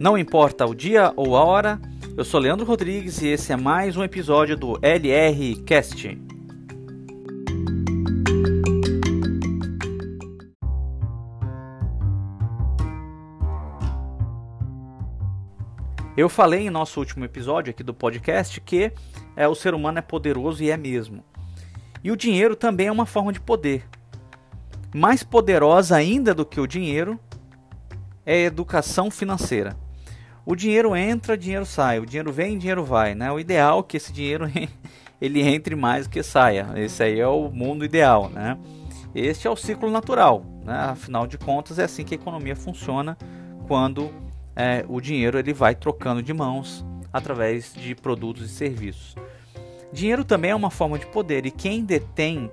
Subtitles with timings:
[0.00, 1.80] Não importa o dia ou a hora,
[2.16, 6.16] eu sou Leandro Rodrigues e esse é mais um episódio do LR Cast.
[16.16, 18.92] Eu falei em nosso último episódio aqui do podcast que
[19.34, 21.24] é, o ser humano é poderoso e é mesmo.
[22.04, 23.84] E o dinheiro também é uma forma de poder.
[24.94, 27.18] Mais poderosa ainda do que o dinheiro
[28.24, 29.87] é a educação financeira.
[30.50, 31.98] O dinheiro entra, dinheiro sai.
[31.98, 33.14] O dinheiro vem, dinheiro vai.
[33.14, 33.30] Né?
[33.30, 34.50] O ideal é que esse dinheiro
[35.20, 36.68] ele entre mais do que saia.
[36.74, 38.30] Esse aí é o mundo ideal.
[38.30, 38.56] Né?
[39.14, 40.42] Este é o ciclo natural.
[40.64, 40.72] Né?
[40.74, 43.14] Afinal de contas, é assim que a economia funciona
[43.66, 44.10] quando
[44.56, 49.16] é, o dinheiro ele vai trocando de mãos através de produtos e serviços.
[49.92, 52.50] Dinheiro também é uma forma de poder e quem detém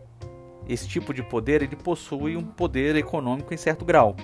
[0.68, 4.18] esse tipo de poder, ele possui um poder econômico em certo grau.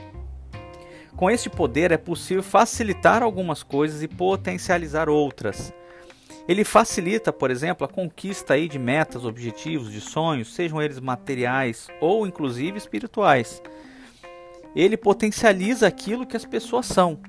[1.16, 5.74] Com este poder é possível facilitar algumas coisas e potencializar outras.
[6.48, 11.88] Ele facilita, por exemplo, a conquista aí de metas, objetivos, de sonhos, sejam eles materiais
[12.00, 13.62] ou inclusive espirituais.
[14.76, 17.20] Ele potencializa aquilo que as pessoas são,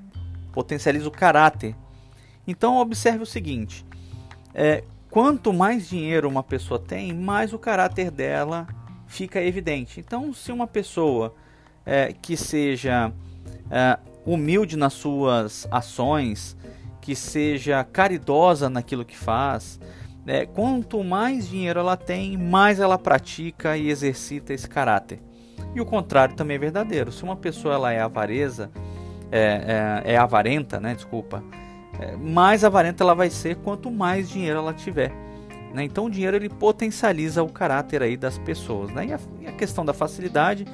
[0.52, 1.74] potencializa o caráter.
[2.46, 3.84] Então observe o seguinte:
[4.54, 8.66] é, quanto mais dinheiro uma pessoa tem, mais o caráter dela
[9.06, 10.00] fica evidente.
[10.00, 11.34] Então, se uma pessoa
[11.84, 13.12] é, que seja
[13.72, 16.56] é, humilde nas suas ações,
[17.00, 19.80] que seja caridosa naquilo que faz,
[20.26, 25.20] é, quanto mais dinheiro ela tem, mais ela pratica e exercita esse caráter.
[25.74, 27.10] E o contrário também é verdadeiro.
[27.10, 28.70] Se uma pessoa ela é avareza,
[29.30, 30.94] é, é, é avarenta, né?
[30.94, 31.42] Desculpa.
[31.98, 35.10] É, mais avarenta ela vai ser quanto mais dinheiro ela tiver.
[35.74, 35.84] Né?
[35.84, 38.92] Então o dinheiro ele potencializa o caráter aí das pessoas.
[38.92, 39.06] Né?
[39.06, 40.66] E, a, e a questão da facilidade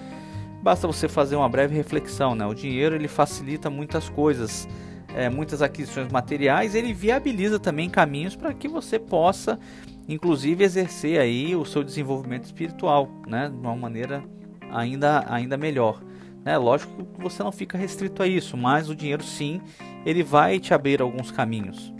[0.69, 2.45] Basta você fazer uma breve reflexão, né?
[2.45, 4.69] O dinheiro ele facilita muitas coisas,
[5.17, 9.59] é, muitas aquisições materiais, ele viabiliza também caminhos para que você possa,
[10.07, 13.49] inclusive, exercer aí o seu desenvolvimento espiritual, né?
[13.49, 14.23] De uma maneira
[14.71, 16.03] ainda, ainda melhor.
[16.45, 16.59] Né?
[16.59, 19.63] Lógico que você não fica restrito a isso, mas o dinheiro sim,
[20.05, 21.95] ele vai te abrir alguns caminhos.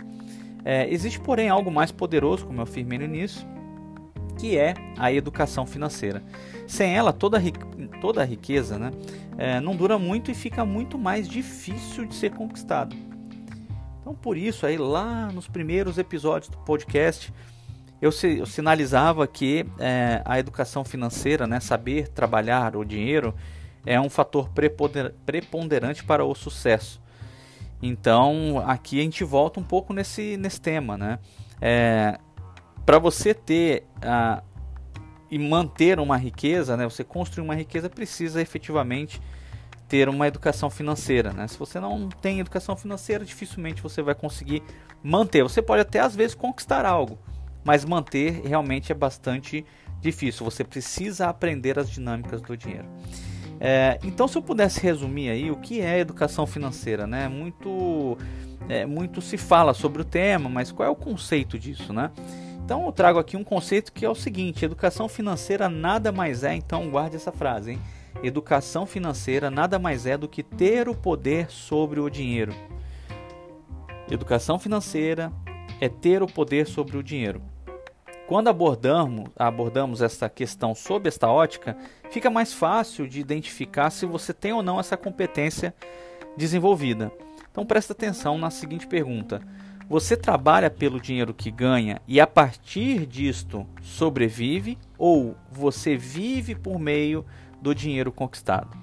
[0.63, 3.47] É, existe, porém, algo mais poderoso, como eu afirmei no início,
[4.39, 6.23] que é a educação financeira.
[6.65, 7.39] Sem ela, toda
[7.99, 8.91] toda a riqueza né,
[9.37, 12.95] é, não dura muito e fica muito mais difícil de ser conquistado.
[13.99, 17.33] Então, por isso, aí lá nos primeiros episódios do podcast,
[18.01, 23.35] eu, eu sinalizava que é, a educação financeira, né, saber trabalhar o dinheiro,
[23.85, 24.49] é um fator
[25.25, 27.01] preponderante para o sucesso.
[27.81, 31.19] Então, aqui a gente volta um pouco nesse, nesse tema, né?
[31.61, 32.19] É,
[32.89, 34.43] para você ter uh,
[35.29, 39.21] e manter uma riqueza, né, você construir uma riqueza precisa efetivamente
[39.87, 41.31] ter uma educação financeira.
[41.31, 41.47] Né?
[41.47, 44.63] Se você não tem educação financeira, dificilmente você vai conseguir
[45.03, 45.43] manter.
[45.43, 47.19] Você pode até às vezes conquistar algo,
[47.63, 49.63] mas manter realmente é bastante
[50.01, 50.43] difícil.
[50.43, 52.87] Você precisa aprender as dinâmicas do dinheiro.
[53.59, 57.27] É, então, se eu pudesse resumir aí o que é educação financeira, né?
[57.27, 58.17] Muito,
[58.67, 62.09] é, muito se fala sobre o tema, mas qual é o conceito disso, né?
[62.69, 66.53] Então eu trago aqui um conceito que é o seguinte: educação financeira nada mais é,
[66.53, 67.81] então guarde essa frase, hein?
[68.21, 72.53] Educação financeira nada mais é do que ter o poder sobre o dinheiro.
[74.11, 75.33] Educação financeira
[75.81, 77.41] é ter o poder sobre o dinheiro.
[78.27, 81.75] Quando abordamos, abordamos essa questão sob esta ótica,
[82.11, 85.73] fica mais fácil de identificar se você tem ou não essa competência
[86.37, 87.11] desenvolvida.
[87.51, 89.41] Então presta atenção na seguinte pergunta:
[89.89, 96.77] você trabalha pelo dinheiro que ganha e a partir disto sobrevive ou você vive por
[96.77, 97.25] meio
[97.59, 98.77] do dinheiro conquistado?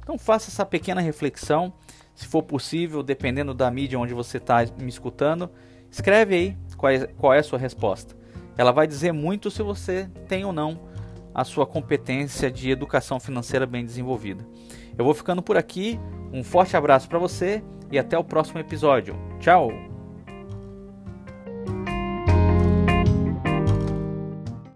[0.00, 1.72] Então faça essa pequena reflexão,
[2.14, 5.50] se for possível, dependendo da mídia onde você está me escutando,
[5.90, 8.16] escreve aí qual é, qual é a sua resposta.
[8.56, 10.88] Ela vai dizer muito se você tem ou não
[11.34, 14.46] a sua competência de educação financeira bem desenvolvida.
[14.96, 15.98] Eu vou ficando por aqui,
[16.32, 19.16] um forte abraço para você e até o próximo episódio.
[19.40, 19.87] Tchau!